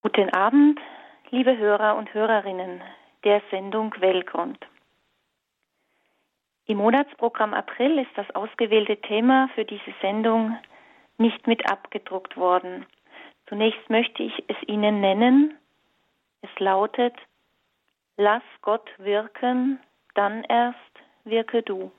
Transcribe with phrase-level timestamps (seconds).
[0.00, 0.78] Guten Abend,
[1.30, 2.80] liebe Hörer und Hörerinnen
[3.24, 4.64] der Sendung Wellgrund.
[6.66, 10.56] Im Monatsprogramm April ist das ausgewählte Thema für diese Sendung
[11.18, 12.86] nicht mit abgedruckt worden.
[13.48, 15.58] Zunächst möchte ich es Ihnen nennen.
[16.42, 17.16] Es lautet,
[18.16, 19.80] Lass Gott wirken,
[20.14, 20.78] dann erst
[21.24, 21.90] wirke du.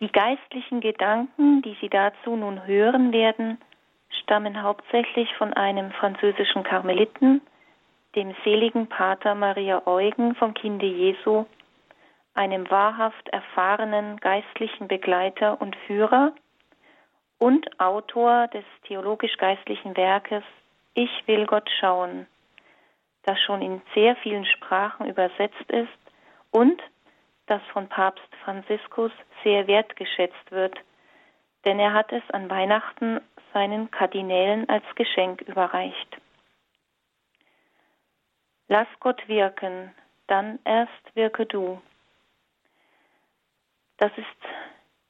[0.00, 3.58] Die geistlichen Gedanken, die Sie dazu nun hören werden,
[4.10, 7.40] stammen hauptsächlich von einem französischen Karmeliten,
[8.16, 11.46] dem seligen Pater Maria Eugen vom Kinde Jesu,
[12.34, 16.32] einem wahrhaft erfahrenen geistlichen Begleiter und Führer
[17.38, 20.44] und Autor des theologisch-geistlichen Werkes
[20.94, 22.26] Ich will Gott schauen,
[23.22, 25.88] das schon in sehr vielen Sprachen übersetzt ist
[26.50, 26.82] und
[27.46, 30.78] das von Papst Franziskus sehr wertgeschätzt wird,
[31.64, 33.20] denn er hat es an Weihnachten
[33.52, 36.20] seinen Kardinälen als Geschenk überreicht.
[38.68, 39.92] Lass Gott wirken,
[40.28, 41.82] dann erst wirke du.
[43.96, 44.26] Das ist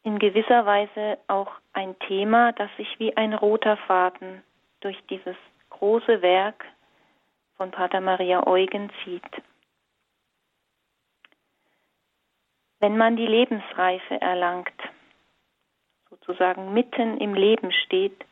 [0.03, 4.42] in gewisser Weise auch ein Thema, das sich wie ein roter Faden
[4.81, 5.37] durch dieses
[5.69, 6.64] große Werk
[7.57, 9.42] von Pater Maria Eugen zieht.
[12.79, 14.73] Wenn man die Lebensreife erlangt,
[16.31, 18.25] sozusagen mitten im Leben steht,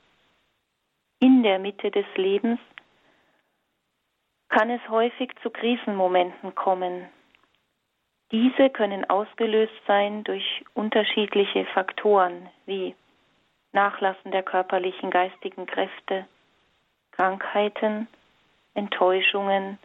[1.20, 2.60] in der Mitte des Lebens,
[4.48, 7.08] kann es häufig zu Krisenmomenten kommen.
[8.30, 12.94] Diese können ausgelöst sein durch unterschiedliche Faktoren wie
[13.72, 16.26] Nachlassen der körperlichen, geistigen Kräfte,
[17.10, 18.06] Krankheiten,
[18.74, 19.78] Enttäuschungen,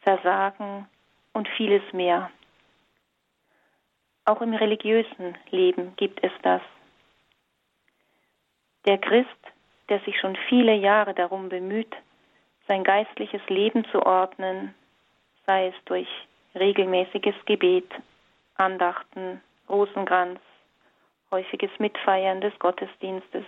[0.00, 0.88] Versagen
[1.32, 2.30] und vieles mehr.
[4.24, 6.60] Auch im religiösen Leben gibt es das.
[8.86, 9.28] Der Christ,
[9.88, 11.94] der sich schon viele Jahre darum bemüht,
[12.68, 14.74] sein geistliches Leben zu ordnen,
[15.46, 16.08] sei es durch
[16.54, 17.90] regelmäßiges Gebet,
[18.56, 20.40] Andachten, Rosenkranz,
[21.30, 23.44] häufiges Mitfeiern des Gottesdienstes,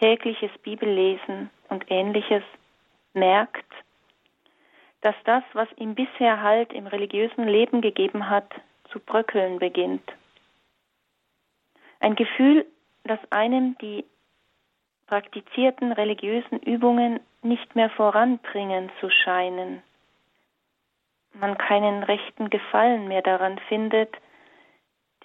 [0.00, 2.42] tägliches Bibellesen und ähnliches,
[3.14, 3.64] merkt,
[5.00, 8.48] dass das, was ihm bisher Halt im religiösen Leben gegeben hat,
[8.90, 10.12] zu bröckeln beginnt.
[12.00, 12.66] Ein Gefühl,
[13.06, 14.04] dass einem die
[15.06, 19.82] praktizierten religiösen Übungen nicht mehr voranbringen zu scheinen.
[21.32, 24.14] Man keinen rechten Gefallen mehr daran findet,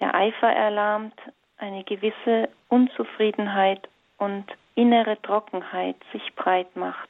[0.00, 1.18] der Eifer erlahmt,
[1.56, 3.88] eine gewisse Unzufriedenheit
[4.18, 4.44] und
[4.74, 7.08] innere Trockenheit sich breit macht.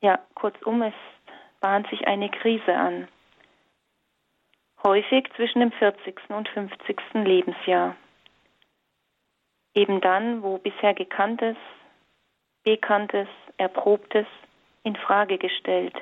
[0.00, 0.94] Ja, kurzum, es
[1.60, 3.08] bahnt sich eine Krise an.
[4.84, 6.18] Häufig zwischen dem 40.
[6.30, 6.98] und 50.
[7.14, 7.94] Lebensjahr.
[9.74, 11.56] Eben dann, wo bisher Gekanntes,
[12.64, 13.28] Bekanntes,
[13.58, 14.26] Erprobtes
[14.82, 15.94] in Frage gestellt.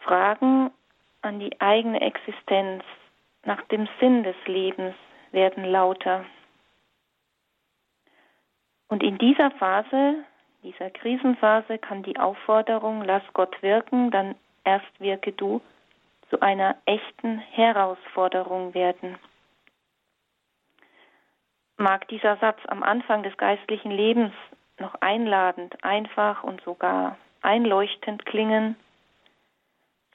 [0.00, 0.70] Fragen
[1.22, 2.84] an die eigene Existenz
[3.44, 4.94] nach dem Sinn des Lebens
[5.32, 6.26] werden lauter.
[8.88, 10.24] Und in dieser Phase,
[10.62, 14.34] dieser Krisenphase, kann die Aufforderung, lass Gott wirken, dann
[14.64, 15.60] erst wirke du,
[16.30, 19.18] zu einer echten Herausforderung werden
[21.76, 24.32] mag dieser Satz am Anfang des geistlichen Lebens
[24.78, 28.76] noch einladend, einfach und sogar einleuchtend klingen,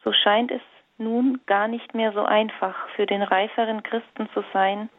[0.04, 0.62] so scheint es
[0.98, 4.90] nun gar nicht mehr so einfach für den reiferen Christen zu sein,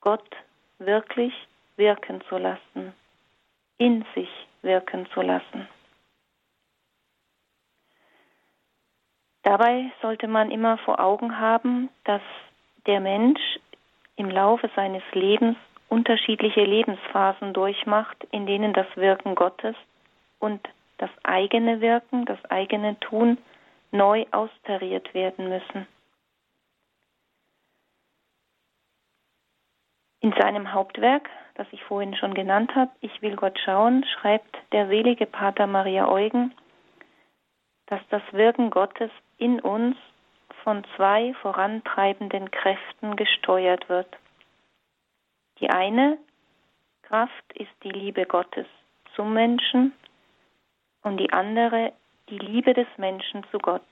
[0.00, 0.28] Gott
[0.78, 1.32] wirklich
[1.76, 2.92] wirken zu lassen,
[3.78, 4.28] in sich
[4.62, 5.68] wirken zu lassen.
[9.44, 12.22] Dabei sollte man immer vor Augen haben, dass
[12.86, 13.40] der Mensch
[14.16, 15.56] im Laufe seines Lebens
[15.90, 19.76] unterschiedliche Lebensphasen durchmacht, in denen das Wirken Gottes
[20.38, 20.66] und
[20.96, 23.36] das eigene Wirken, das eigene Tun
[23.92, 25.86] neu austariert werden müssen.
[30.20, 34.88] In seinem Hauptwerk, das ich vorhin schon genannt habe, Ich will Gott schauen, schreibt der
[34.88, 36.54] selige Pater Maria Eugen,
[37.86, 39.96] dass das Wirken Gottes in uns
[40.62, 44.08] von zwei vorantreibenden Kräften gesteuert wird.
[45.60, 46.18] Die eine
[47.02, 48.66] Kraft ist die Liebe Gottes
[49.14, 49.92] zum Menschen
[51.02, 51.92] und die andere
[52.30, 53.86] die Liebe des Menschen zu Gott.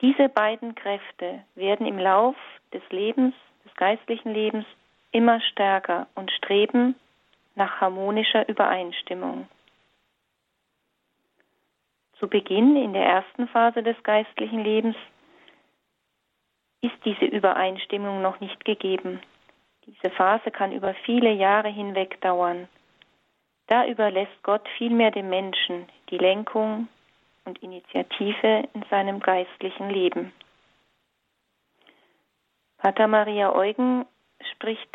[0.00, 2.36] Diese beiden Kräfte werden im Lauf
[2.72, 3.34] des Lebens,
[3.64, 4.66] des geistlichen Lebens
[5.10, 6.94] immer stärker und streben
[7.54, 9.48] nach harmonischer Übereinstimmung.
[12.18, 14.96] Zu Beginn in der ersten Phase des geistlichen Lebens
[16.80, 19.20] ist diese Übereinstimmung noch nicht gegeben.
[19.86, 22.68] Diese Phase kann über viele Jahre hinweg dauern.
[23.66, 26.88] Da überlässt Gott vielmehr dem Menschen die Lenkung
[27.44, 30.32] und Initiative in seinem geistlichen Leben.
[32.78, 34.04] Pater Maria Eugen
[34.52, 34.90] spricht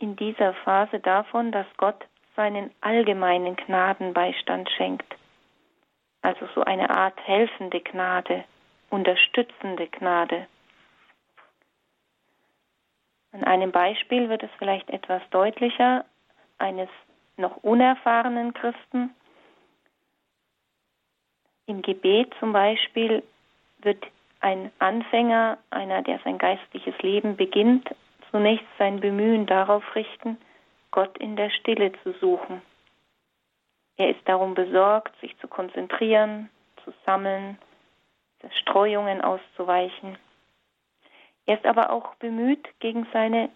[0.00, 5.16] in dieser Phase davon, dass Gott seinen allgemeinen Gnadenbeistand schenkt,
[6.22, 8.44] also so eine Art helfende Gnade,
[8.90, 10.46] unterstützende Gnade.
[13.32, 16.04] An einem Beispiel wird es vielleicht etwas deutlicher
[16.58, 16.88] eines
[17.36, 19.14] noch unerfahrenen Christen.
[21.66, 23.22] Im Gebet zum Beispiel
[23.78, 24.04] wird
[24.40, 27.88] ein Anfänger, einer, der sein geistliches Leben beginnt,
[28.30, 30.38] zunächst sein Bemühen darauf richten,
[30.90, 32.62] Gott in der Stille zu suchen.
[33.96, 36.48] Er ist darum besorgt, sich zu konzentrieren,
[36.84, 37.58] zu sammeln,
[38.40, 40.18] Zerstreuungen auszuweichen.
[41.46, 43.50] Er ist aber auch bemüht, gegen seine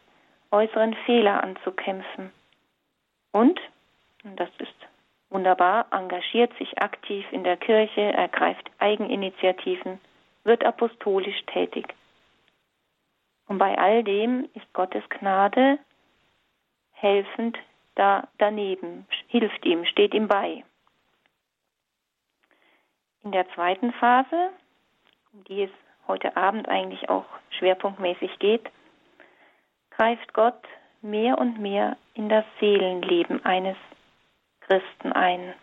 [0.50, 2.32] äußeren Fehler anzukämpfen.
[3.32, 3.60] Und,
[4.22, 4.74] und das ist
[5.30, 10.00] wunderbar, engagiert sich aktiv in der Kirche, ergreift Eigeninitiativen,
[10.44, 11.94] wird apostolisch tätig.
[13.46, 15.78] Und bei all dem ist Gottes Gnade
[16.92, 17.58] helfend
[17.94, 20.64] da daneben, hilft ihm, steht ihm bei.
[23.22, 24.50] In der zweiten Phase,
[25.32, 25.70] um die es
[26.06, 27.24] heute Abend eigentlich auch
[27.58, 28.70] schwerpunktmäßig geht,
[29.90, 30.62] greift Gott
[31.00, 33.76] mehr und mehr in das Seelenleben eines
[34.60, 35.54] Christen ein.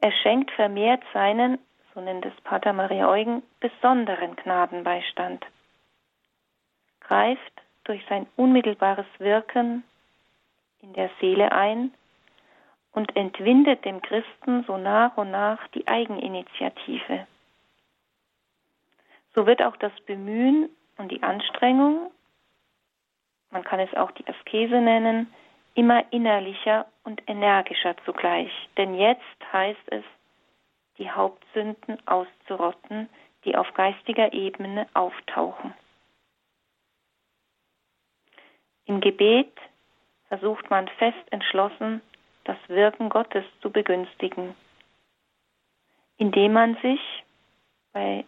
[0.00, 1.58] Er schenkt vermehrt seinen,
[1.94, 5.44] so nennt es Pater Maria Eugen, besonderen Gnadenbeistand,
[7.00, 9.82] greift durch sein unmittelbares Wirken
[10.80, 11.92] in der Seele ein
[12.92, 17.26] und entwindet dem Christen so nach und nach die Eigeninitiative.
[19.34, 22.10] So wird auch das Bemühen und die Anstrengung,
[23.50, 25.32] man kann es auch die Askese nennen,
[25.74, 28.50] immer innerlicher und energischer zugleich.
[28.76, 30.04] Denn jetzt heißt es,
[30.98, 33.08] die Hauptsünden auszurotten,
[33.44, 35.72] die auf geistiger Ebene auftauchen.
[38.86, 39.52] Im Gebet
[40.28, 42.00] versucht man fest entschlossen,
[42.44, 44.54] das Wirken Gottes zu begünstigen,
[46.16, 47.00] indem man sich
[47.92, 48.24] bei,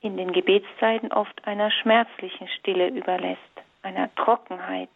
[0.00, 3.40] in den Gebetszeiten oft einer schmerzlichen Stille überlässt,
[3.82, 4.90] einer Trockenheit.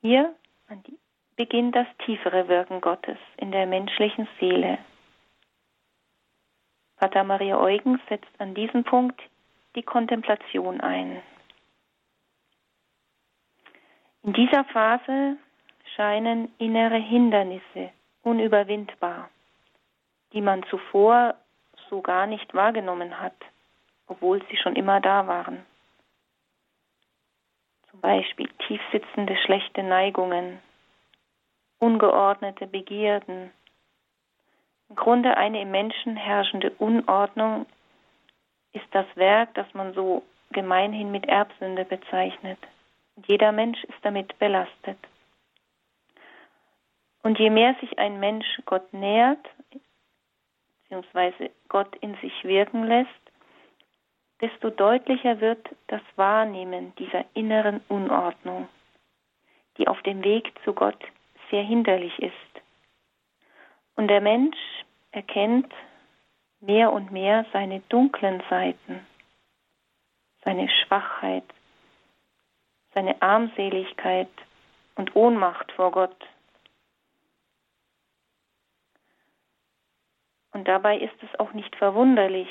[0.00, 0.34] Hier
[1.36, 4.78] beginnt das tiefere Wirken Gottes in der menschlichen Seele.
[6.96, 9.20] Pater Maria Eugen setzt an diesem Punkt
[9.74, 11.20] die Kontemplation ein.
[14.24, 15.36] In dieser Phase
[15.96, 17.90] scheinen innere Hindernisse
[18.22, 19.28] unüberwindbar,
[20.32, 21.34] die man zuvor
[21.90, 23.34] so gar nicht wahrgenommen hat,
[24.06, 25.66] obwohl sie schon immer da waren.
[27.90, 30.60] Zum Beispiel tiefsitzende schlechte Neigungen,
[31.78, 33.50] ungeordnete Begierden,
[34.88, 37.64] im Grunde eine im Menschen herrschende Unordnung
[38.72, 42.58] ist das Werk, das man so gemeinhin mit Erbsünde bezeichnet.
[43.26, 44.98] Jeder Mensch ist damit belastet.
[47.22, 49.48] Und je mehr sich ein Mensch Gott nähert,
[50.82, 53.10] beziehungsweise Gott in sich wirken lässt,
[54.40, 58.68] desto deutlicher wird das Wahrnehmen dieser inneren Unordnung,
[59.78, 60.98] die auf dem Weg zu Gott
[61.50, 62.34] sehr hinderlich ist.
[63.94, 64.56] Und der Mensch
[65.12, 65.72] erkennt
[66.60, 69.06] mehr und mehr seine dunklen Seiten,
[70.44, 71.44] seine Schwachheit,
[72.94, 74.28] seine Armseligkeit
[74.96, 76.16] und Ohnmacht vor Gott.
[80.52, 82.48] Und dabei ist es auch nicht verwunderlich,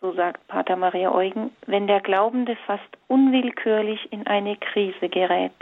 [0.00, 5.54] so sagt Pater Maria Eugen, wenn der Glaubende fast unwillkürlich in eine Krise gerät.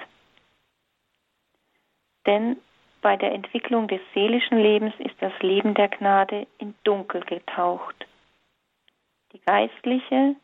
[2.26, 2.56] Denn
[3.02, 8.06] bei der Entwicklung des seelischen Lebens ist das Leben der Gnade in Dunkel getaucht.
[9.32, 10.37] Die geistliche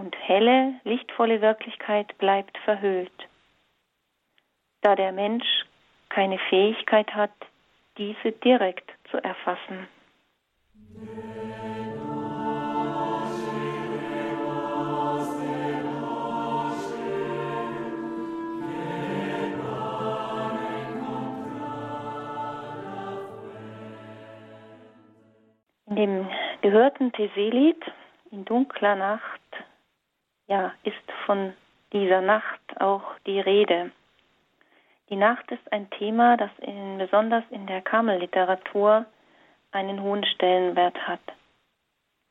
[0.00, 3.28] und helle, lichtvolle Wirklichkeit bleibt verhüllt,
[4.80, 5.66] da der Mensch
[6.08, 7.30] keine Fähigkeit hat,
[7.98, 9.86] diese direkt zu erfassen.
[25.86, 26.28] In dem
[26.62, 27.84] gehörten Teselit
[28.30, 29.39] in dunkler Nacht
[30.50, 31.54] ja, ist von
[31.92, 33.92] dieser Nacht auch die Rede.
[35.08, 39.06] Die Nacht ist ein Thema, das in, besonders in der Karmelliteratur
[39.70, 41.20] einen hohen Stellenwert hat.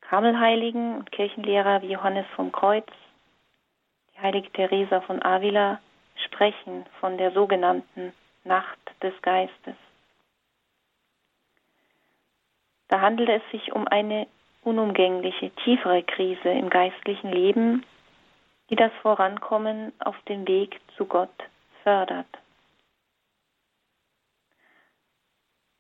[0.01, 5.79] Karmelheiligen und Kirchenlehrer wie Johannes vom Kreuz, die die heilige Teresa von Avila
[6.25, 8.11] sprechen von der sogenannten
[8.43, 9.75] Nacht des Geistes.
[12.89, 14.27] Da handelt es sich um eine
[14.63, 17.85] unumgängliche, tiefere Krise im geistlichen Leben,
[18.69, 21.33] die das Vorankommen auf dem Weg zu Gott
[21.83, 22.27] fördert.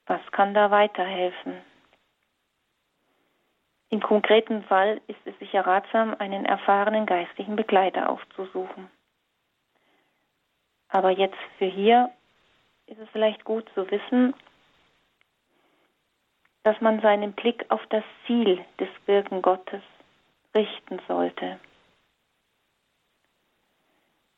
[0.07, 1.61] Was kann da weiterhelfen?
[3.89, 8.89] Im konkreten Fall ist es sicher ratsam, einen erfahrenen geistlichen Begleiter aufzusuchen.
[10.89, 12.11] Aber jetzt für hier
[12.87, 14.33] ist es vielleicht gut zu wissen,
[16.63, 19.81] dass man seinen Blick auf das Ziel des Wirken Gottes
[20.55, 21.59] richten sollte.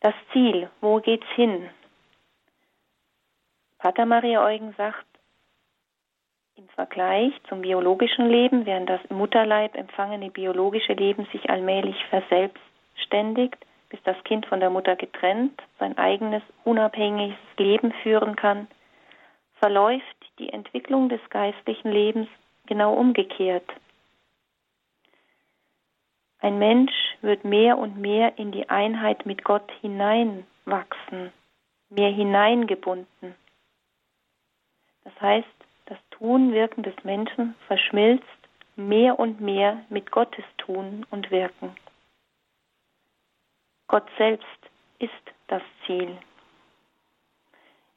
[0.01, 1.69] Das Ziel, wo geht's hin?
[3.77, 5.05] Pater Maria Eugen sagt,
[6.55, 13.57] im Vergleich zum biologischen Leben, während das im Mutterleib empfangene biologische Leben sich allmählich verselbstständigt,
[13.89, 18.67] bis das Kind von der Mutter getrennt sein eigenes unabhängiges Leben führen kann,
[19.59, 20.03] verläuft
[20.39, 22.27] die Entwicklung des geistlichen Lebens
[22.65, 23.69] genau umgekehrt.
[26.41, 31.31] Ein Mensch wird mehr und mehr in die Einheit mit Gott hineinwachsen,
[31.89, 33.35] mehr hineingebunden.
[35.03, 35.47] Das heißt,
[35.85, 38.25] das Tun, Wirken des Menschen verschmilzt
[38.75, 41.75] mehr und mehr mit Gottes Tun und Wirken.
[43.87, 44.47] Gott selbst
[44.97, 45.11] ist
[45.47, 46.17] das Ziel.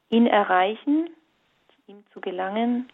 [0.09, 1.09] Ihn erreichen,
[1.69, 2.91] zu ihm zu gelangen,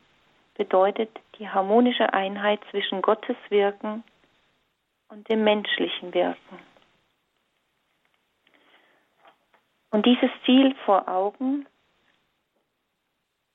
[0.56, 4.04] bedeutet die harmonische Einheit zwischen Gottes Wirken
[5.12, 6.60] und dem menschlichen Wirken.
[9.92, 11.68] Und dieses Ziel vor Augen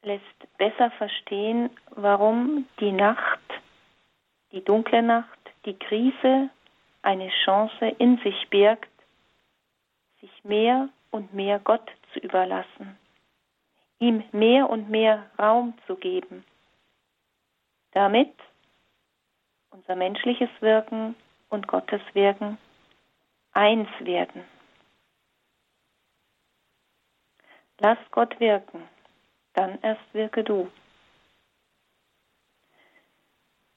[0.02, 3.40] lässt besser verstehen, warum die Nacht,
[4.52, 6.50] die dunkle Nacht, die Krise
[7.02, 8.90] eine Chance in sich birgt,
[10.20, 12.98] sich mehr und mehr Gott zu überlassen,
[13.98, 16.44] ihm mehr und mehr Raum zu geben,
[17.92, 18.34] damit
[19.70, 21.16] unser menschliches Wirken
[21.48, 22.58] und Gottes Wirken
[23.52, 24.44] eins werden.
[27.78, 28.82] Lass Gott wirken
[29.56, 30.70] dann erst wirke du.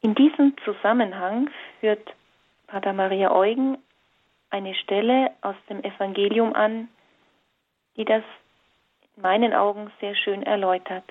[0.02, 1.50] In diesem Zusammenhang
[1.80, 2.14] führt
[2.68, 3.78] Pater Maria Eugen
[4.50, 6.90] eine Stelle aus dem Evangelium an,
[7.98, 8.24] die das
[9.16, 11.06] in meinen Augen sehr schön erläutert.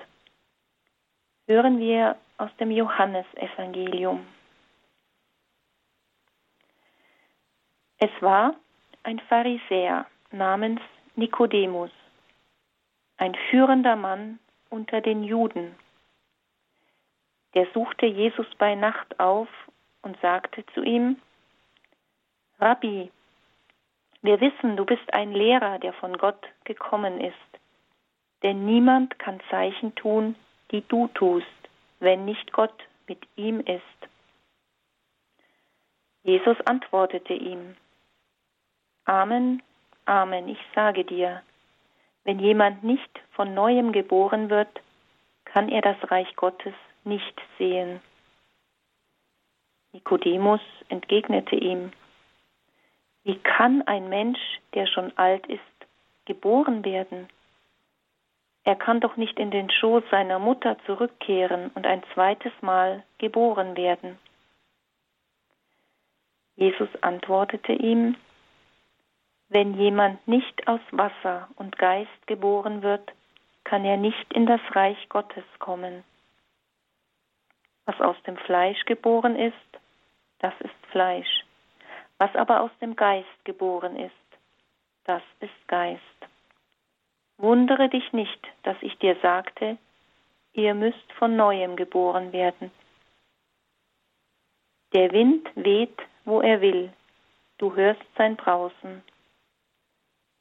[1.47, 4.25] Hören wir aus dem Johannesevangelium.
[8.01, 8.55] Es war
[9.03, 10.79] ein Pharisäer namens
[11.17, 11.91] Nikodemus,
[13.17, 14.39] ein führender Mann
[14.69, 15.75] unter den Juden.
[17.55, 19.49] Der suchte Jesus bei Nacht auf
[20.01, 21.17] und sagte zu ihm,
[22.59, 23.11] Rabbi,
[24.21, 27.35] wir wissen, du bist ein Lehrer, der von Gott gekommen ist,
[28.43, 30.35] denn niemand kann Zeichen tun,
[30.71, 31.47] die du tust,
[31.99, 33.81] wenn nicht Gott mit ihm ist.
[36.23, 37.75] Jesus antwortete ihm,
[39.09, 39.63] Amen,
[40.05, 41.41] Amen, ich sage dir,
[42.25, 44.69] wenn jemand nicht von neuem geboren wird,
[45.45, 46.75] kann er das Reich Gottes
[47.05, 48.01] nicht sehen.
[49.93, 51.91] Nikodemus entgegnete ihm,
[53.23, 55.59] wie kann ein Mensch, der schon alt ist,
[56.25, 57.29] geboren werden?
[58.63, 63.75] Er kann doch nicht in den Schoß seiner Mutter zurückkehren und ein zweites Mal geboren
[63.75, 64.19] werden.
[66.57, 68.15] Jesus antwortete ihm,
[69.49, 73.11] wenn jemand nicht aus Wasser und Geist geboren wird,
[73.63, 76.03] kann er nicht in das Reich Gottes kommen.
[77.85, 79.55] Was aus dem Fleisch geboren ist,
[80.39, 81.45] das ist Fleisch.
[82.19, 84.13] Was aber aus dem Geist geboren ist,
[85.05, 86.01] das ist Geist.
[87.37, 89.77] Wundere dich nicht, dass ich dir sagte,
[90.53, 92.71] ihr müsst von neuem geboren werden.
[94.93, 96.91] Der Wind weht, wo er will,
[97.57, 99.03] du hörst sein Brausen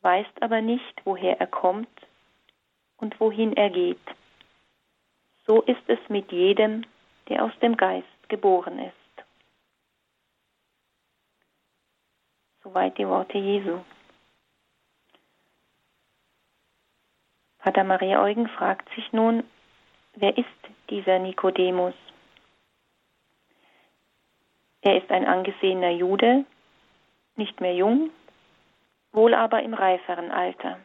[0.03, 1.89] weißt aber nicht, woher er kommt
[2.97, 4.01] und wohin er geht.
[5.47, 6.85] So ist es mit jedem,
[7.29, 8.95] der aus dem Geist geboren ist.
[12.63, 13.79] Soweit die Worte Jesu.
[17.59, 19.43] Pater Maria Eugen fragt sich nun,
[20.15, 20.47] wer ist
[20.91, 21.95] dieser Nikodemus?
[24.83, 26.45] Er ist ein angesehener Jude,
[27.37, 28.11] nicht mehr jung,
[29.13, 30.79] wohl aber im reiferen Alter.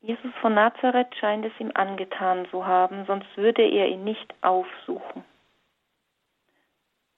[0.00, 5.24] Jesus von Nazareth scheint es ihm angetan zu haben, sonst würde er ihn nicht aufsuchen.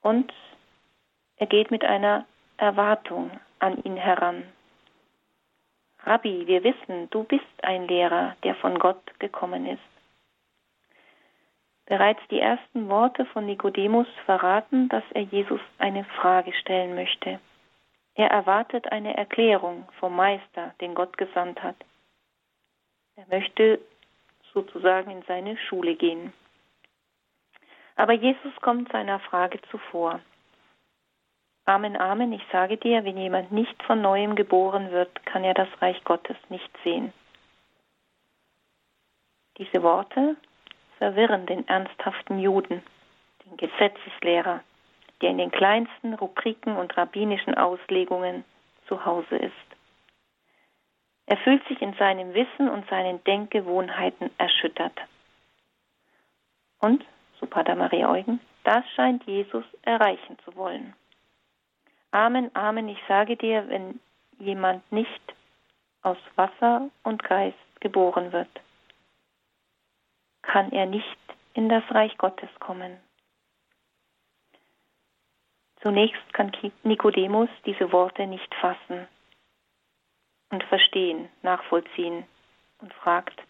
[0.01, 0.33] Und
[1.37, 2.27] er geht mit einer
[2.57, 4.45] Erwartung an ihn heran.
[6.05, 9.83] Rabbi, wir wissen, du bist ein Lehrer, der von Gott gekommen ist.
[11.87, 17.39] Bereits die ersten Worte von Nikodemus verraten, dass er Jesus eine Frage stellen möchte.
[18.15, 21.77] Er erwartet eine Erklärung vom Meister, den Gott gesandt hat.
[23.17, 23.81] Er möchte
[24.53, 26.33] sozusagen in seine Schule gehen.
[27.97, 30.21] Aber Jesus kommt seiner Frage zuvor.
[31.65, 35.69] Amen, Amen, ich sage dir, wenn jemand nicht von neuem geboren wird, kann er das
[35.81, 37.13] Reich Gottes nicht sehen.
[39.59, 40.37] Diese Worte
[40.99, 42.83] verwirren den ernsthaften Juden,
[43.45, 44.63] den Gesetzeslehrer,
[45.23, 48.45] der in den kleinsten Rubriken und rabbinischen Auslegungen
[48.87, 49.53] zu Hause ist.
[51.27, 54.99] Er fühlt sich in seinem Wissen und seinen Denkgewohnheiten erschüttert.
[56.81, 57.05] Und,
[57.41, 60.95] so Pater Maria Eugen, das scheint Jesus erreichen zu wollen.
[62.11, 64.01] Amen, Amen, ich sage dir, wenn
[64.39, 65.35] jemand nicht
[66.03, 68.51] aus Wasser und Geist geboren wird,
[70.43, 71.17] kann er nicht
[71.55, 72.99] in das Reich Gottes kommen.
[75.83, 76.53] Zunächst kann
[76.85, 79.09] Nikodemus diese Worte nicht fassen
[80.51, 82.25] und verstehen, nachvollziehen
[82.79, 83.43] und fragt,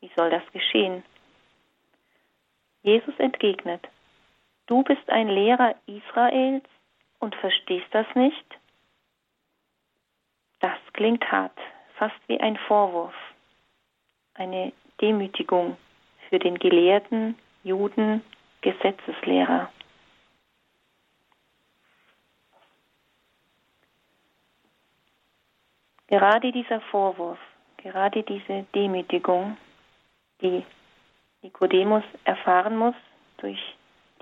[0.00, 1.02] wie soll das geschehen?
[2.82, 3.88] Jesus entgegnet,
[4.66, 6.64] du bist ein Lehrer Israels
[7.20, 8.46] und verstehst das nicht?
[10.60, 11.58] Das klingt hart,
[11.96, 13.14] fast wie ein Vorwurf,
[14.34, 15.78] eine Demütigung
[16.28, 18.22] für den gelehrten Juden
[18.60, 19.70] Gesetzeslehrer.
[26.08, 27.38] Gerade dieser Vorwurf,
[27.76, 29.58] gerade diese Demütigung,
[30.40, 30.64] die
[31.42, 32.94] Nikodemus erfahren muss
[33.36, 33.60] durch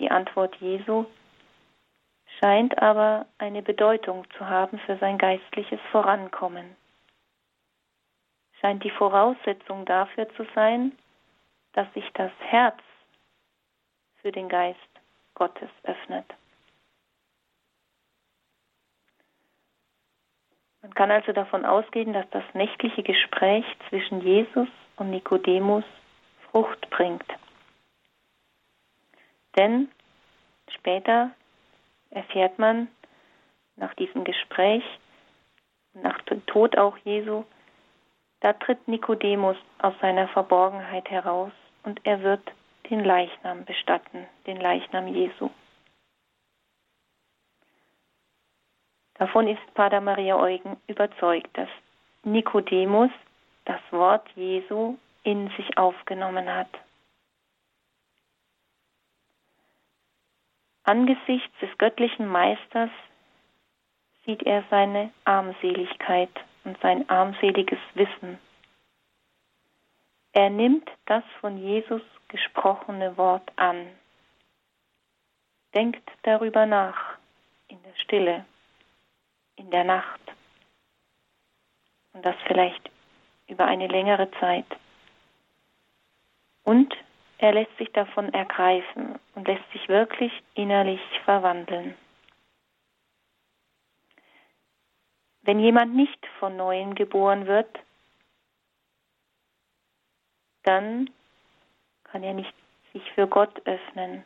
[0.01, 1.07] die Antwort Jesu,
[2.41, 6.77] scheint aber eine Bedeutung zu haben für sein geistliches Vorankommen.
[8.61, 10.93] Scheint die Voraussetzung dafür zu sein,
[11.73, 12.79] dass sich das Herz
[14.17, 14.81] für den Geist
[15.35, 16.27] Gottes öffnet.
[20.87, 25.83] Man kann also davon ausgehen, dass das nächtliche Gespräch zwischen Jesus und Nikodemus
[26.49, 27.25] Frucht bringt.
[29.57, 29.89] Denn
[30.73, 31.33] später
[32.11, 32.87] erfährt man
[33.75, 34.85] nach diesem Gespräch,
[35.93, 37.43] nach dem Tod auch Jesu,
[38.39, 41.51] da tritt Nikodemus aus seiner Verborgenheit heraus
[41.83, 42.43] und er wird
[42.91, 45.51] den Leichnam bestatten, den Leichnam Jesu.
[49.19, 51.69] Davon ist Pater Maria Eugen überzeugt, dass
[52.23, 53.11] Nikodemus
[53.65, 56.69] das Wort Jesu in sich aufgenommen hat.
[60.85, 62.91] Angesichts des göttlichen Meisters
[64.25, 66.31] sieht er seine Armseligkeit
[66.65, 68.39] und sein armseliges Wissen.
[70.33, 73.87] Er nimmt das von Jesus gesprochene Wort an,
[75.75, 77.17] denkt darüber nach
[77.69, 78.45] in der Stille,
[79.57, 80.21] in der Nacht
[82.13, 82.91] und das vielleicht
[83.49, 84.67] über eine längere Zeit.
[86.65, 86.95] Und
[87.39, 91.95] er lässt sich davon ergreifen und lässt sich wirklich innerlich verwandeln.
[95.43, 97.69] Wenn jemand nicht von neuem geboren wird,
[100.65, 101.11] dann
[102.05, 102.53] kann er nicht
[102.93, 104.25] sich für Gott öffnen.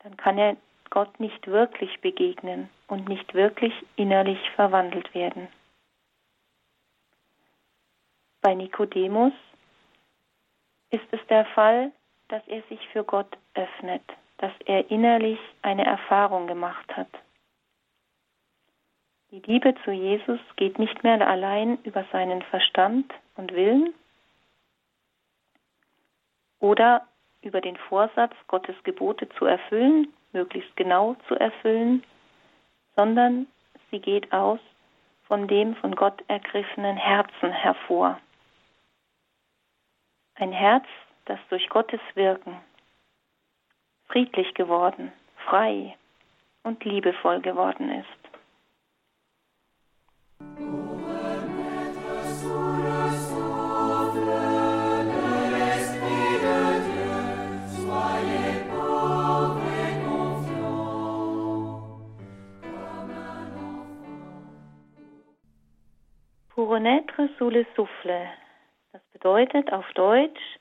[0.00, 0.56] Dann kann er
[0.92, 5.48] Gott nicht wirklich begegnen und nicht wirklich innerlich verwandelt werden.
[8.42, 9.32] Bei Nikodemus
[10.90, 11.92] ist es der Fall,
[12.28, 14.02] dass er sich für Gott öffnet,
[14.36, 17.08] dass er innerlich eine Erfahrung gemacht hat.
[19.30, 23.94] Die Liebe zu Jesus geht nicht mehr allein über seinen Verstand und Willen
[26.60, 27.06] oder
[27.40, 32.02] über den Vorsatz, Gottes Gebote zu erfüllen, möglichst genau zu erfüllen,
[32.96, 33.46] sondern
[33.90, 34.60] sie geht aus
[35.24, 38.18] von dem von Gott ergriffenen Herzen hervor.
[40.34, 40.86] Ein Herz,
[41.26, 42.58] das durch Gottes Wirken
[44.12, 45.10] friedlich geworden,
[45.46, 45.96] frei
[46.64, 48.22] und liebevoll geworden ist.
[66.72, 68.28] Renaître sous le souffle,
[68.92, 70.58] das bedeutet auf Deutsch,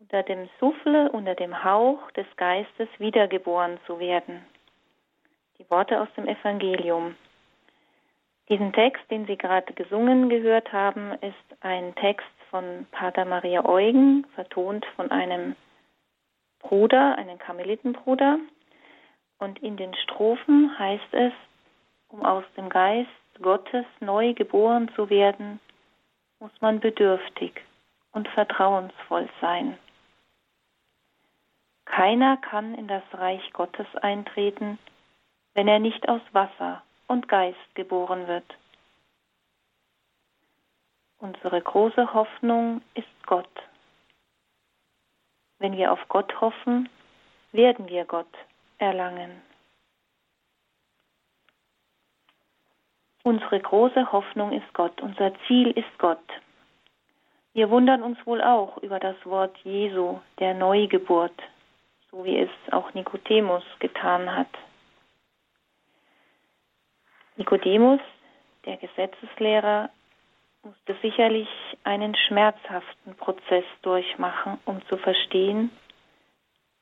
[0.00, 4.44] unter dem Souffle, unter dem Hauch des Geistes wiedergeboren zu werden.
[5.58, 7.16] die Worte aus dem Evangelium.
[8.48, 14.26] Diesen Text, den Sie gerade gesungen gehört haben, ist ein Text von Pater Maria Eugen,
[14.34, 15.56] vertont von einem
[16.60, 18.38] Bruder, einem Karmelitenbruder.
[19.38, 21.32] Und in den Strophen heißt es,
[22.08, 23.10] um aus dem Geist
[23.42, 25.60] Gottes neu geboren zu werden,
[26.40, 27.62] muss man bedürftig
[28.12, 29.78] und vertrauensvoll sein.
[31.84, 34.78] Keiner kann in das Reich Gottes eintreten,
[35.54, 38.46] wenn er nicht aus Wasser und Geist geboren wird.
[41.18, 43.48] Unsere große Hoffnung ist Gott.
[45.58, 46.88] Wenn wir auf Gott hoffen,
[47.52, 48.32] werden wir Gott
[48.78, 49.40] erlangen.
[53.26, 56.22] Unsere große Hoffnung ist Gott, unser Ziel ist Gott.
[57.54, 61.32] Wir wundern uns wohl auch über das Wort Jesu, der Neugeburt,
[62.10, 64.50] so wie es auch Nikodemus getan hat.
[67.36, 68.00] Nikodemus,
[68.66, 69.88] der Gesetzeslehrer,
[70.62, 71.48] musste sicherlich
[71.82, 75.70] einen schmerzhaften Prozess durchmachen, um zu verstehen,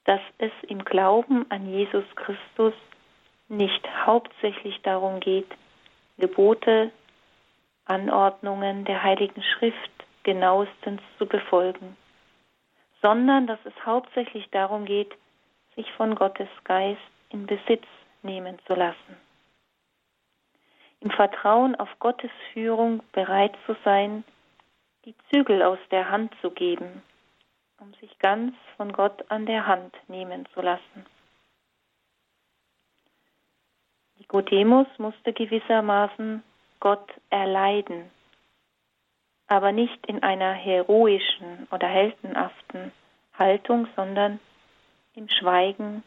[0.06, 2.74] dass es im Glauben an Jesus Christus
[3.48, 5.46] nicht hauptsächlich darum geht,
[6.18, 6.90] Gebote,
[7.84, 9.90] Anordnungen der Heiligen Schrift
[10.22, 11.96] genauestens zu befolgen,
[13.00, 15.12] sondern dass es hauptsächlich darum geht,
[15.74, 17.84] sich von Gottes Geist in Besitz
[18.22, 19.16] nehmen zu lassen.
[21.00, 24.22] Im Vertrauen auf Gottes Führung bereit zu sein,
[25.04, 27.02] die Zügel aus der Hand zu geben,
[27.80, 31.06] um sich ganz von Gott an der Hand nehmen zu lassen.
[34.22, 36.44] Nikodemus musste gewissermaßen
[36.78, 38.08] Gott erleiden,
[39.48, 42.92] aber nicht in einer heroischen oder heldenhaften
[43.36, 44.38] Haltung, sondern
[45.16, 46.04] im Schweigen,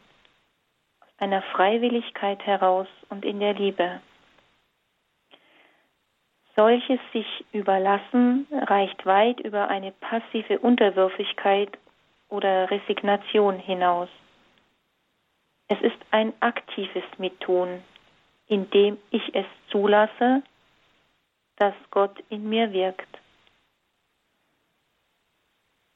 [1.02, 4.00] aus einer Freiwilligkeit heraus und in der Liebe.
[6.56, 11.76] Solches sich überlassen reicht weit über eine passive Unterwürfigkeit
[12.30, 14.08] oder Resignation hinaus.
[15.68, 17.82] Es ist ein aktives Mittun,
[18.48, 20.42] indem ich es zulasse,
[21.56, 23.08] dass Gott in mir wirkt.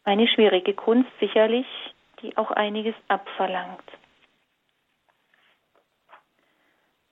[0.04, 1.66] Eine schwierige Kunst sicherlich,
[2.22, 3.84] die auch einiges abverlangt.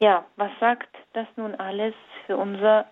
[0.01, 1.95] Ja, was sagt das nun alles
[2.27, 2.89] für unser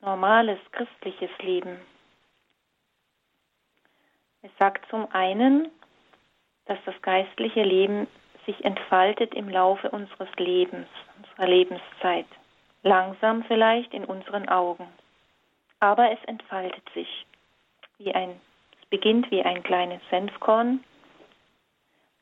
[0.00, 1.80] normales christliches Leben?
[4.42, 5.70] Es sagt zum einen,
[6.66, 8.06] dass das geistliche Leben
[8.50, 12.26] sich entfaltet im Laufe unseres Lebens, unserer Lebenszeit.
[12.82, 14.86] Langsam vielleicht in unseren Augen.
[15.78, 17.26] Aber es entfaltet sich
[17.98, 18.40] wie ein,
[18.80, 20.82] es beginnt wie ein kleines Senfkorn.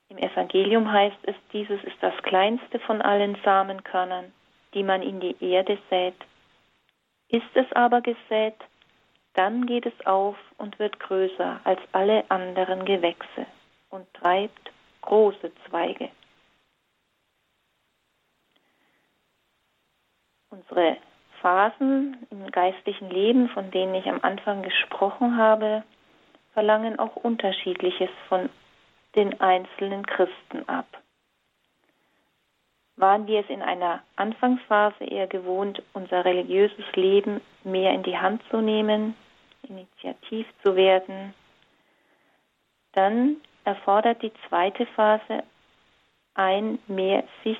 [0.09, 4.33] Im Evangelium heißt es, dieses ist das kleinste von allen Samenkörnern,
[4.75, 6.14] die man in die Erde sät.
[7.29, 8.57] Ist es aber gesät,
[9.35, 13.47] dann geht es auf und wird größer als alle anderen Gewächse
[13.91, 16.11] und treibt große Zweige.
[20.50, 20.96] Unsere
[21.40, 25.84] Phasen im geistlichen Leben, von denen ich am Anfang gesprochen habe,
[26.52, 28.48] verlangen auch unterschiedliches von
[29.14, 30.87] den einzelnen Christen ab.
[32.96, 38.42] Waren wir es in einer Anfangsphase eher gewohnt, unser religiöses Leben mehr in die Hand
[38.50, 39.14] zu nehmen,
[39.62, 41.34] initiativ zu werden,
[42.92, 45.44] dann erfordert die zweite Phase
[46.34, 47.58] ein mehr sich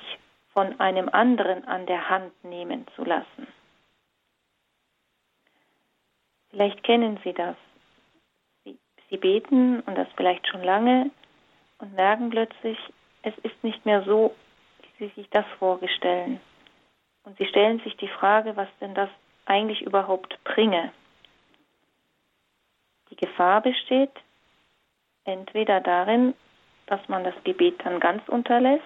[0.53, 3.47] von einem anderen an der Hand nehmen zu lassen.
[6.49, 7.55] Vielleicht kennen Sie das.
[8.63, 11.09] Sie, beten und das vielleicht schon lange
[11.79, 12.77] und merken plötzlich,
[13.23, 14.35] es ist nicht mehr so,
[14.81, 16.39] wie Sie sich das vorstellen.
[17.23, 19.09] Und Sie stellen sich die Frage, was denn das
[19.45, 20.91] eigentlich überhaupt bringe.
[23.09, 24.11] Die Gefahr besteht
[25.23, 26.35] entweder darin,
[26.85, 28.83] dass man das Gebet dann ganz unterlässt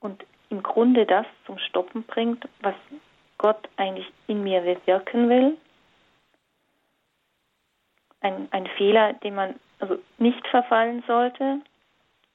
[0.00, 2.74] und im Grunde das zum Stoppen bringt, was
[3.38, 5.56] Gott eigentlich in mir wirken will.
[8.20, 11.60] Ein, ein Fehler, den man also nicht verfallen sollte,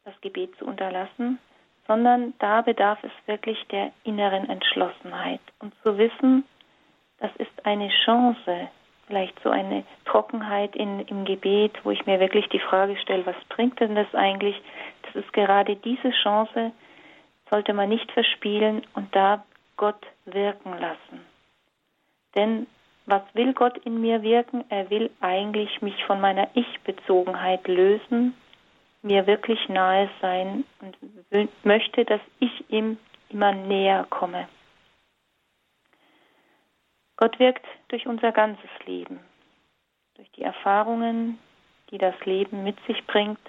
[0.03, 1.39] das Gebet zu unterlassen,
[1.87, 6.43] sondern da bedarf es wirklich der inneren Entschlossenheit und zu wissen,
[7.19, 8.69] das ist eine Chance,
[9.07, 13.35] vielleicht so eine Trockenheit in, im Gebet, wo ich mir wirklich die Frage stelle, was
[13.49, 14.59] bringt denn das eigentlich?
[15.03, 16.71] Das ist gerade diese Chance,
[17.49, 19.45] sollte man nicht verspielen und da
[19.77, 21.25] Gott wirken lassen.
[22.35, 22.67] Denn
[23.05, 24.65] was will Gott in mir wirken?
[24.69, 28.35] Er will eigentlich mich von meiner Ich-Bezogenheit lösen,
[29.03, 30.97] mir wirklich nahe sein und
[31.63, 32.97] möchte, dass ich ihm
[33.29, 34.47] immer näher komme.
[37.17, 39.19] Gott wirkt durch unser ganzes Leben,
[40.15, 41.39] durch die Erfahrungen,
[41.91, 43.39] die das Leben mit sich bringt,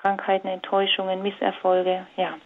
[0.00, 2.38] Krankheiten, Enttäuschungen, Misserfolge, ja.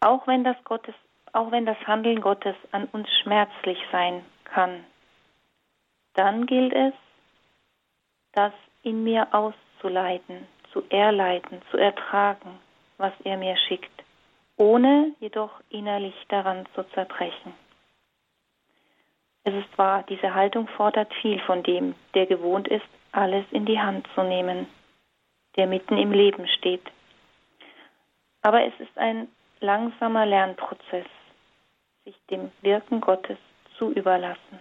[0.00, 0.94] Auch wenn das Gottes,
[1.32, 4.84] auch wenn das Handeln Gottes an uns schmerzlich sein kann,
[6.14, 6.92] dann gilt es,
[8.32, 12.58] das in mir auszuleiten, zu erleiten, zu ertragen,
[12.98, 14.02] was er mir schickt,
[14.56, 17.54] ohne jedoch innerlich daran zu zerbrechen.
[19.44, 23.78] Es ist wahr, diese Haltung fordert viel von dem, der gewohnt ist, alles in die
[23.78, 24.66] Hand zu nehmen,
[25.56, 26.84] der mitten im Leben steht.
[28.42, 29.28] Aber es ist ein
[29.60, 31.06] langsamer Lernprozess,
[32.04, 33.38] sich dem Wirken Gottes
[33.78, 34.58] zu überlassen.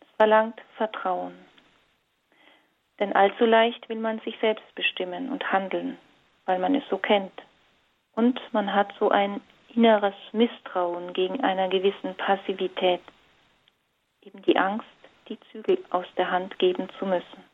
[0.00, 1.34] Es verlangt Vertrauen.
[2.98, 5.98] Denn allzu leicht will man sich selbst bestimmen und handeln,
[6.46, 7.42] weil man es so kennt.
[8.14, 9.42] Und man hat so ein
[9.74, 13.02] inneres Misstrauen gegen einer gewissen Passivität,
[14.22, 14.86] eben die Angst,
[15.28, 17.44] die Zügel aus der Hand geben zu müssen.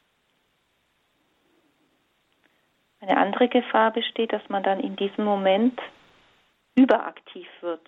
[3.03, 5.77] Eine andere Gefahr besteht, dass man dann in diesem Moment
[6.77, 7.85] überaktiv wird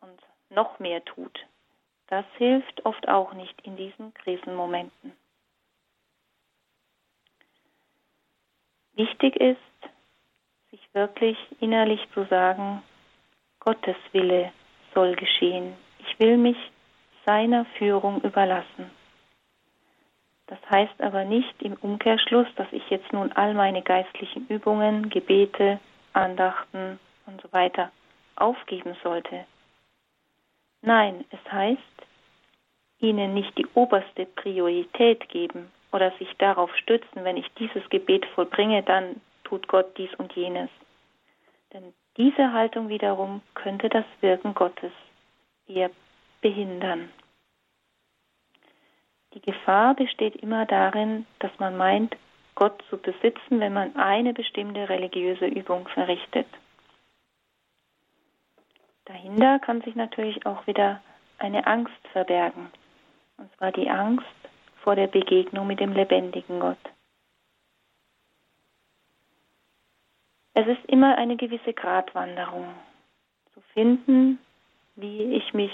[0.00, 0.20] und
[0.50, 1.46] noch mehr tut.
[2.08, 5.12] Das hilft oft auch nicht in diesen Krisenmomenten.
[8.94, 9.58] Wichtig ist,
[10.72, 12.82] sich wirklich innerlich zu sagen,
[13.60, 14.52] Gottes Wille
[14.94, 15.76] soll geschehen.
[16.00, 16.58] Ich will mich
[17.24, 18.90] seiner Führung überlassen.
[20.46, 25.80] Das heißt aber nicht im Umkehrschluss, dass ich jetzt nun all meine geistlichen Übungen, Gebete,
[26.12, 27.90] Andachten und so weiter
[28.36, 29.46] aufgeben sollte.
[30.82, 31.80] Nein, es heißt,
[32.98, 38.82] ihnen nicht die oberste Priorität geben, oder sich darauf stützen, wenn ich dieses Gebet vollbringe,
[38.82, 40.68] dann tut Gott dies und jenes.
[41.72, 44.90] Denn diese Haltung wiederum könnte das Wirken Gottes
[45.68, 45.90] eher
[46.40, 47.10] behindern.
[49.34, 52.16] Die Gefahr besteht immer darin, dass man meint,
[52.54, 56.46] Gott zu besitzen, wenn man eine bestimmte religiöse Übung verrichtet.
[59.06, 61.02] Dahinter kann sich natürlich auch wieder
[61.38, 62.70] eine Angst verbergen.
[63.36, 64.24] Und zwar die Angst,
[64.82, 66.78] vor der Begegnung mit dem lebendigen Gott.
[70.52, 72.66] Es ist immer eine gewisse Gratwanderung
[73.52, 74.38] zu finden,
[74.94, 75.72] wie ich mich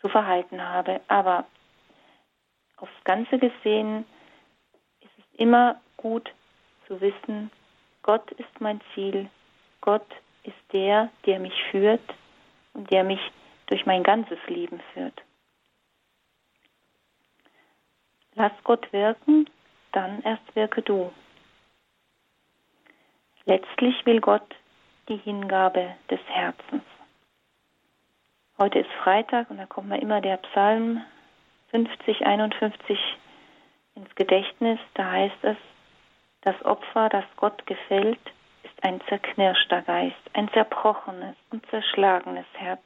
[0.00, 1.00] zu verhalten habe.
[1.06, 1.44] Aber
[2.80, 4.04] aufs Ganze gesehen
[5.00, 6.32] ist es immer gut
[6.86, 7.50] zu wissen,
[8.02, 9.28] Gott ist mein Ziel,
[9.80, 10.06] Gott
[10.44, 12.14] ist der, der mich führt
[12.74, 13.20] und der mich
[13.66, 15.22] durch mein ganzes Leben führt.
[18.34, 19.50] Lass Gott wirken,
[19.92, 21.12] dann erst wirke du.
[23.44, 24.54] Letztlich will Gott
[25.08, 26.82] die Hingabe des Herzens.
[28.58, 31.02] Heute ist Freitag und da kommt mir immer der Psalm
[31.70, 32.98] 50, 51
[33.94, 34.78] ins Gedächtnis.
[34.94, 35.56] Da heißt es,
[36.42, 38.20] das Opfer, das Gott gefällt,
[38.62, 42.82] ist ein zerknirschter Geist, ein zerbrochenes und zerschlagenes Herz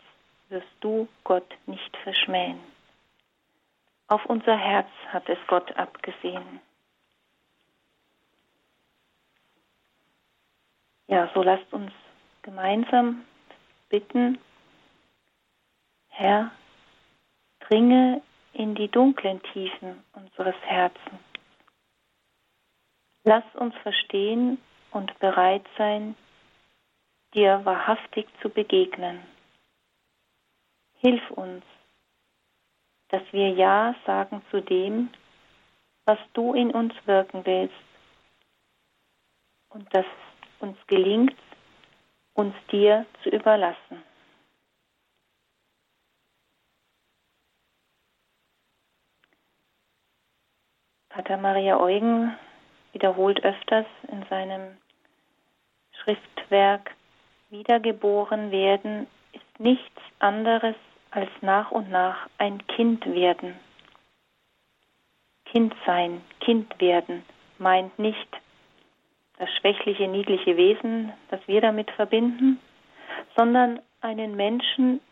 [0.49, 2.61] wirst du Gott nicht verschmähen.
[4.09, 6.61] Auf unser Herz hat es Gott abgesehen.
[11.07, 11.93] Ja, so lasst uns
[12.43, 13.25] gemeinsam
[13.89, 14.39] bitten,
[16.09, 16.51] Herr,
[17.61, 21.21] dringe in die dunklen Tiefen unseres Herzens.
[23.25, 24.59] Lass uns verstehen
[24.91, 26.17] und bereit sein,
[27.35, 29.21] dir wahrhaftig zu begegnen.
[30.99, 31.65] Hilf uns,
[33.09, 35.11] dass wir Ja sagen zu dem,
[36.05, 37.75] was du in uns wirken willst
[39.71, 40.07] und dass
[40.61, 41.37] uns gelingt,
[42.35, 44.03] uns dir zu überlassen.
[51.13, 52.35] Pater Maria Eugen
[52.93, 54.79] wiederholt öfters in seinem
[56.03, 56.93] Schriftwerk,
[57.51, 60.75] Wiedergeboren werden ist nichts anderes
[61.11, 63.55] als nach und nach ein Kind werden.
[65.45, 67.23] Kind sein, Kind werden
[67.59, 68.29] meint nicht
[69.39, 72.59] das schwächliche, niedliche Wesen, das wir damit verbinden,
[73.37, 75.03] sondern einen Menschen,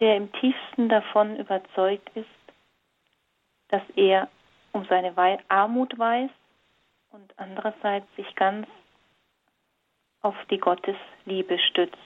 [0.00, 2.28] der im tiefsten davon überzeugt ist,
[3.68, 4.28] dass er
[4.74, 5.16] um seine
[5.48, 6.30] Armut weiß
[7.12, 8.66] und andererseits sich ganz
[10.20, 11.96] auf die Gottesliebe stützt.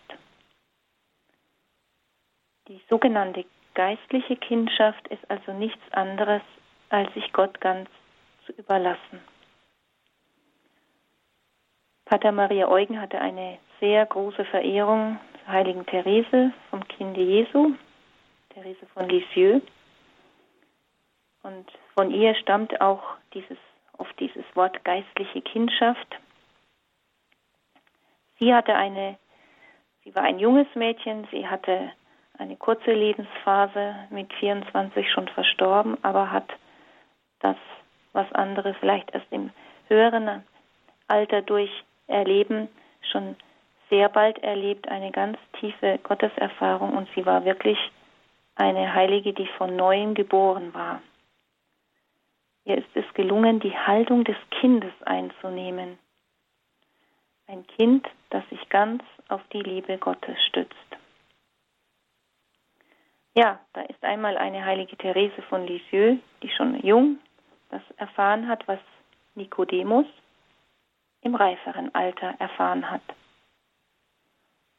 [2.68, 6.42] Die sogenannte geistliche Kindschaft ist also nichts anderes,
[6.90, 7.88] als sich Gott ganz
[8.44, 9.20] zu überlassen.
[12.04, 17.74] Pater Maria Eugen hatte eine sehr große Verehrung zur heiligen Therese vom Kinde Jesu,
[18.50, 19.62] Therese von Lisieux.
[21.42, 21.66] Und
[21.98, 23.02] von ihr stammt auch
[23.34, 23.58] dieses,
[23.96, 26.06] oft dieses Wort geistliche Kindschaft.
[28.38, 29.18] Sie hatte eine,
[30.04, 31.90] sie war ein junges Mädchen, sie hatte
[32.38, 36.48] eine kurze Lebensphase, mit 24 schon verstorben, aber hat
[37.40, 37.56] das,
[38.12, 39.50] was andere vielleicht erst im
[39.88, 40.44] höheren
[41.08, 42.68] Alter durch erleben,
[43.10, 43.34] schon
[43.90, 47.78] sehr bald erlebt, eine ganz tiefe Gotteserfahrung und sie war wirklich
[48.54, 51.02] eine Heilige, die von neuem geboren war.
[52.68, 55.98] Ihr ist es gelungen, die Haltung des Kindes einzunehmen.
[57.46, 60.76] Ein Kind, das sich ganz auf die Liebe Gottes stützt.
[63.34, 67.18] Ja, da ist einmal eine heilige Therese von Lisieux, die schon jung
[67.70, 68.80] das erfahren hat, was
[69.34, 70.06] Nikodemus
[71.22, 73.02] im reiferen Alter erfahren hat.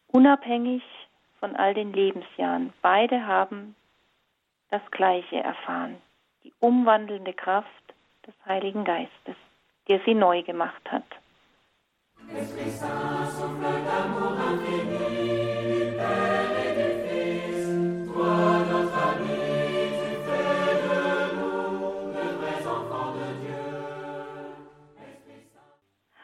[0.09, 0.83] Unabhängig
[1.39, 3.75] von all den Lebensjahren, beide haben
[4.69, 5.99] das Gleiche erfahren,
[6.43, 7.78] die umwandelnde Kraft
[8.29, 9.35] des Heiligen Geistes,
[9.87, 11.03] der sie neu gemacht hat.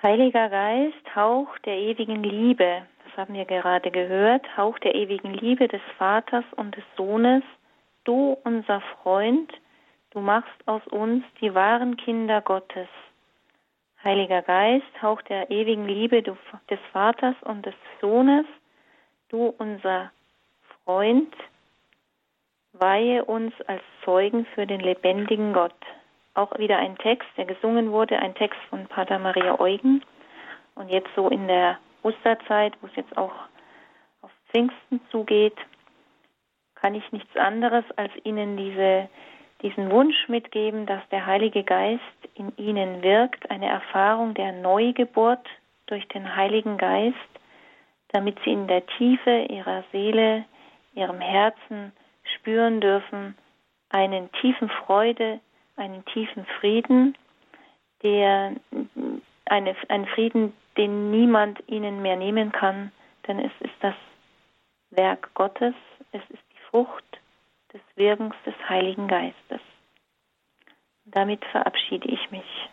[0.03, 5.67] Heiliger Geist, Hauch der ewigen Liebe, das haben wir gerade gehört, Hauch der ewigen Liebe
[5.67, 7.41] des Vaters und des Sohnes,
[8.03, 9.51] du unser Freund,
[10.15, 12.87] du machst aus uns die wahren Kinder Gottes.
[14.01, 18.45] Heiliger Geist, Hauch der ewigen Liebe des Vaters und des Sohnes,
[19.29, 20.11] du unser
[20.83, 21.35] Freund,
[22.73, 25.75] weihe uns als Zeugen für den lebendigen Gott
[26.33, 30.03] auch wieder ein Text, der gesungen wurde, ein Text von Pater Maria Eugen.
[30.75, 33.33] Und jetzt so in der Osterzeit, wo es jetzt auch
[34.21, 35.57] auf Pfingsten zugeht,
[36.75, 39.09] kann ich nichts anderes als Ihnen diese,
[39.65, 42.03] diesen Wunsch mitgeben, dass der Heilige Geist
[42.35, 45.47] in Ihnen wirkt, eine Erfahrung der Neugeburt
[45.87, 47.17] durch den Heiligen Geist,
[48.09, 50.45] damit Sie in der Tiefe Ihrer Seele,
[50.93, 51.93] Ihrem Herzen
[52.35, 53.35] spüren dürfen,
[53.89, 55.39] einen tiefen Freude,
[55.77, 57.17] einen tiefen Frieden,
[58.03, 58.53] der
[59.45, 62.91] eine, einen Frieden, den niemand ihnen mehr nehmen kann,
[63.27, 63.95] denn es ist das
[64.91, 65.73] Werk Gottes,
[66.11, 67.19] es ist die Frucht
[67.75, 69.59] des Wirkens des Heiligen Geistes.
[71.03, 72.69] Damit verabschiede ich mich.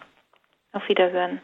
[0.73, 1.41] Auf Wiederhören.